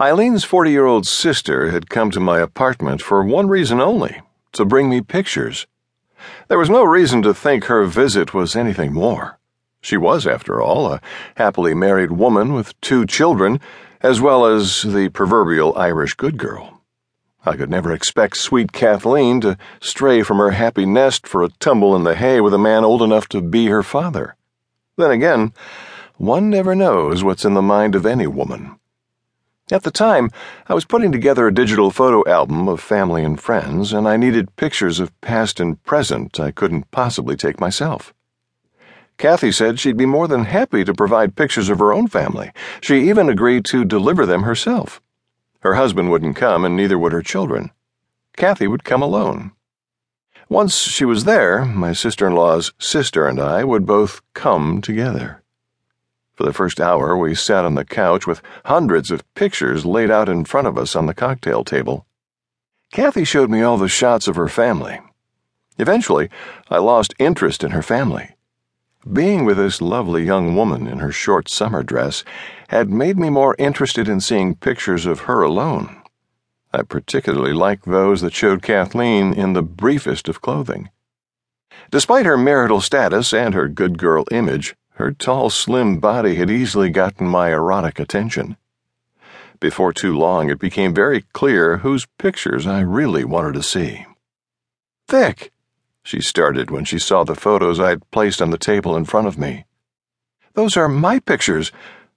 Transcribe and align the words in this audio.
Eileen's 0.00 0.44
40 0.44 0.70
year 0.70 0.86
old 0.86 1.08
sister 1.08 1.72
had 1.72 1.90
come 1.90 2.12
to 2.12 2.20
my 2.20 2.38
apartment 2.38 3.02
for 3.02 3.24
one 3.24 3.48
reason 3.48 3.80
only 3.80 4.22
to 4.52 4.64
bring 4.64 4.88
me 4.88 5.00
pictures. 5.00 5.66
There 6.46 6.56
was 6.56 6.70
no 6.70 6.84
reason 6.84 7.20
to 7.22 7.34
think 7.34 7.64
her 7.64 7.84
visit 7.84 8.32
was 8.32 8.54
anything 8.54 8.92
more. 8.92 9.40
She 9.80 9.96
was, 9.96 10.24
after 10.24 10.62
all, 10.62 10.92
a 10.92 11.00
happily 11.34 11.74
married 11.74 12.12
woman 12.12 12.52
with 12.52 12.80
two 12.80 13.06
children, 13.06 13.58
as 14.00 14.20
well 14.20 14.46
as 14.46 14.82
the 14.82 15.08
proverbial 15.08 15.76
Irish 15.76 16.14
good 16.14 16.38
girl. 16.38 16.80
I 17.44 17.56
could 17.56 17.68
never 17.68 17.92
expect 17.92 18.36
sweet 18.36 18.70
Kathleen 18.70 19.40
to 19.40 19.58
stray 19.80 20.22
from 20.22 20.38
her 20.38 20.52
happy 20.52 20.86
nest 20.86 21.26
for 21.26 21.42
a 21.42 21.48
tumble 21.58 21.96
in 21.96 22.04
the 22.04 22.14
hay 22.14 22.40
with 22.40 22.54
a 22.54 22.58
man 22.58 22.84
old 22.84 23.02
enough 23.02 23.28
to 23.30 23.40
be 23.40 23.66
her 23.66 23.82
father. 23.82 24.36
Then 24.96 25.10
again, 25.10 25.52
one 26.18 26.50
never 26.50 26.76
knows 26.76 27.24
what's 27.24 27.44
in 27.44 27.54
the 27.54 27.62
mind 27.62 27.96
of 27.96 28.06
any 28.06 28.28
woman. 28.28 28.78
At 29.70 29.82
the 29.82 29.90
time, 29.90 30.30
I 30.66 30.72
was 30.72 30.86
putting 30.86 31.12
together 31.12 31.46
a 31.46 31.54
digital 31.54 31.90
photo 31.90 32.26
album 32.30 32.68
of 32.68 32.80
family 32.80 33.22
and 33.22 33.38
friends, 33.38 33.92
and 33.92 34.08
I 34.08 34.16
needed 34.16 34.56
pictures 34.56 34.98
of 34.98 35.18
past 35.20 35.60
and 35.60 35.82
present 35.84 36.40
I 36.40 36.52
couldn't 36.52 36.90
possibly 36.90 37.36
take 37.36 37.60
myself. 37.60 38.14
Kathy 39.18 39.52
said 39.52 39.78
she'd 39.78 39.96
be 39.96 40.06
more 40.06 40.26
than 40.26 40.44
happy 40.44 40.84
to 40.84 40.94
provide 40.94 41.36
pictures 41.36 41.68
of 41.68 41.80
her 41.80 41.92
own 41.92 42.06
family. 42.06 42.50
She 42.80 43.10
even 43.10 43.28
agreed 43.28 43.66
to 43.66 43.84
deliver 43.84 44.24
them 44.24 44.44
herself. 44.44 45.02
Her 45.60 45.74
husband 45.74 46.10
wouldn't 46.10 46.36
come, 46.36 46.64
and 46.64 46.74
neither 46.74 46.98
would 46.98 47.12
her 47.12 47.22
children. 47.22 47.70
Kathy 48.36 48.68
would 48.68 48.84
come 48.84 49.02
alone. 49.02 49.52
Once 50.48 50.78
she 50.78 51.04
was 51.04 51.24
there, 51.24 51.66
my 51.66 51.92
sister 51.92 52.26
in 52.26 52.34
law's 52.34 52.72
sister 52.78 53.26
and 53.26 53.38
I 53.38 53.64
would 53.64 53.84
both 53.84 54.22
come 54.32 54.80
together. 54.80 55.42
For 56.38 56.44
the 56.44 56.52
first 56.52 56.80
hour, 56.80 57.16
we 57.16 57.34
sat 57.34 57.64
on 57.64 57.74
the 57.74 57.84
couch 57.84 58.24
with 58.24 58.42
hundreds 58.64 59.10
of 59.10 59.24
pictures 59.34 59.84
laid 59.84 60.08
out 60.08 60.28
in 60.28 60.44
front 60.44 60.68
of 60.68 60.78
us 60.78 60.94
on 60.94 61.06
the 61.06 61.12
cocktail 61.12 61.64
table. 61.64 62.06
Kathy 62.92 63.24
showed 63.24 63.50
me 63.50 63.60
all 63.62 63.76
the 63.76 63.88
shots 63.88 64.28
of 64.28 64.36
her 64.36 64.46
family. 64.46 65.00
Eventually, 65.78 66.30
I 66.70 66.78
lost 66.78 67.12
interest 67.18 67.64
in 67.64 67.72
her 67.72 67.82
family. 67.82 68.36
Being 69.12 69.46
with 69.46 69.56
this 69.56 69.82
lovely 69.82 70.22
young 70.22 70.54
woman 70.54 70.86
in 70.86 71.00
her 71.00 71.10
short 71.10 71.48
summer 71.48 71.82
dress 71.82 72.22
had 72.68 72.88
made 72.88 73.18
me 73.18 73.30
more 73.30 73.56
interested 73.58 74.08
in 74.08 74.20
seeing 74.20 74.54
pictures 74.54 75.06
of 75.06 75.22
her 75.22 75.42
alone. 75.42 76.00
I 76.72 76.82
particularly 76.82 77.52
liked 77.52 77.84
those 77.84 78.20
that 78.20 78.32
showed 78.32 78.62
Kathleen 78.62 79.32
in 79.32 79.54
the 79.54 79.62
briefest 79.62 80.28
of 80.28 80.40
clothing. 80.40 80.90
Despite 81.90 82.26
her 82.26 82.38
marital 82.38 82.80
status 82.80 83.34
and 83.34 83.54
her 83.54 83.66
good 83.66 83.98
girl 83.98 84.24
image, 84.30 84.76
her 84.98 85.12
tall, 85.12 85.48
slim 85.48 86.00
body 86.00 86.34
had 86.34 86.50
easily 86.50 86.90
gotten 86.90 87.26
my 87.26 87.50
erotic 87.50 88.00
attention. 88.00 88.56
Before 89.60 89.92
too 89.92 90.16
long, 90.16 90.50
it 90.50 90.58
became 90.58 90.92
very 90.92 91.22
clear 91.32 91.78
whose 91.78 92.06
pictures 92.18 92.66
I 92.66 92.80
really 92.80 93.24
wanted 93.24 93.54
to 93.54 93.62
see. 93.62 94.06
Vic, 95.08 95.52
she 96.02 96.20
started 96.20 96.72
when 96.72 96.84
she 96.84 96.98
saw 96.98 97.22
the 97.22 97.36
photos 97.36 97.78
I'd 97.78 98.10
placed 98.10 98.42
on 98.42 98.50
the 98.50 98.58
table 98.58 98.96
in 98.96 99.04
front 99.04 99.28
of 99.28 99.38
me. 99.38 99.66
Those 100.54 100.76
are 100.76 100.88
my 100.88 101.20
pictures. 101.20 101.70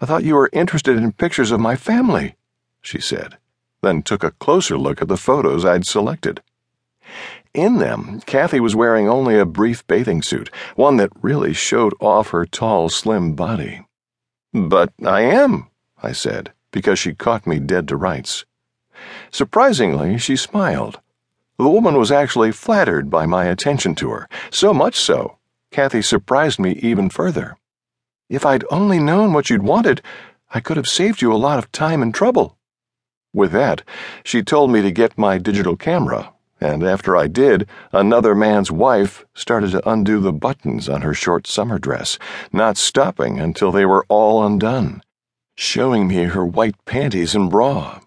I 0.00 0.06
thought 0.06 0.24
you 0.24 0.34
were 0.34 0.50
interested 0.52 0.96
in 0.96 1.12
pictures 1.12 1.52
of 1.52 1.60
my 1.60 1.76
family, 1.76 2.34
she 2.82 3.00
said, 3.00 3.38
then 3.82 4.02
took 4.02 4.24
a 4.24 4.32
closer 4.32 4.76
look 4.76 5.00
at 5.00 5.06
the 5.06 5.16
photos 5.16 5.64
I'd 5.64 5.86
selected. 5.86 6.42
In 7.54 7.78
them, 7.78 8.20
Kathy 8.26 8.58
was 8.58 8.74
wearing 8.74 9.08
only 9.08 9.38
a 9.38 9.46
brief 9.46 9.86
bathing 9.86 10.22
suit, 10.22 10.50
one 10.74 10.96
that 10.96 11.12
really 11.22 11.52
showed 11.52 11.94
off 12.00 12.30
her 12.30 12.44
tall, 12.44 12.88
slim 12.88 13.34
body. 13.34 13.86
But 14.52 14.92
I 15.06 15.20
am, 15.20 15.68
I 16.02 16.10
said, 16.10 16.52
because 16.72 16.98
she 16.98 17.14
caught 17.14 17.46
me 17.46 17.60
dead 17.60 17.86
to 17.88 17.96
rights. 17.96 18.44
Surprisingly, 19.30 20.18
she 20.18 20.34
smiled. 20.34 20.98
The 21.56 21.68
woman 21.68 21.96
was 21.96 22.10
actually 22.10 22.50
flattered 22.50 23.08
by 23.08 23.24
my 23.24 23.44
attention 23.44 23.94
to 23.96 24.10
her, 24.10 24.28
so 24.50 24.74
much 24.74 24.96
so, 24.96 25.38
Kathy 25.70 26.02
surprised 26.02 26.58
me 26.58 26.72
even 26.82 27.08
further. 27.08 27.56
If 28.28 28.44
I'd 28.44 28.64
only 28.68 28.98
known 28.98 29.32
what 29.32 29.48
you'd 29.48 29.62
wanted, 29.62 30.02
I 30.52 30.58
could 30.58 30.76
have 30.76 30.88
saved 30.88 31.22
you 31.22 31.32
a 31.32 31.36
lot 31.38 31.60
of 31.60 31.70
time 31.70 32.02
and 32.02 32.12
trouble. 32.12 32.58
With 33.32 33.52
that, 33.52 33.82
she 34.24 34.42
told 34.42 34.72
me 34.72 34.82
to 34.82 34.90
get 34.90 35.16
my 35.16 35.38
digital 35.38 35.76
camera 35.76 36.33
and 36.64 36.82
after 36.82 37.14
I 37.14 37.26
did, 37.26 37.68
another 37.92 38.34
man's 38.34 38.72
wife 38.72 39.26
started 39.34 39.72
to 39.72 39.86
undo 39.88 40.18
the 40.18 40.32
buttons 40.32 40.88
on 40.88 41.02
her 41.02 41.12
short 41.12 41.46
summer 41.46 41.78
dress, 41.78 42.18
not 42.54 42.78
stopping 42.78 43.38
until 43.38 43.70
they 43.70 43.84
were 43.84 44.06
all 44.08 44.42
undone, 44.46 45.02
showing 45.56 46.08
me 46.08 46.24
her 46.24 46.46
white 46.46 46.82
panties 46.86 47.34
and 47.34 47.50
bra. 47.50 48.00